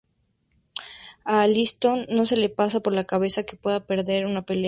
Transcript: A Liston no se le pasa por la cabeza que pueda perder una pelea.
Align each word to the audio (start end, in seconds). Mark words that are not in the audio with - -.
A 1.25 1.45
Liston 1.45 2.07
no 2.09 2.25
se 2.25 2.35
le 2.35 2.49
pasa 2.49 2.79
por 2.79 2.95
la 2.95 3.03
cabeza 3.03 3.43
que 3.43 3.55
pueda 3.55 3.85
perder 3.85 4.25
una 4.25 4.41
pelea. 4.41 4.59